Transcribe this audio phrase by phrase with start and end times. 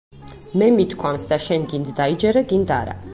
[0.61, 2.97] მე მითქვამს და, შენ გინდ დაიჯერე, გინდ არა!